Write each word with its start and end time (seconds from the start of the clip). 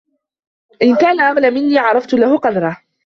إنْ 0.81 0.95
كَانَ 0.95 1.19
أَعْلَى 1.19 1.51
مِنِّي 1.51 1.79
عَرَفْت 1.79 2.13
لَهُ 2.13 2.37
قَدْرَهُ 2.37 2.77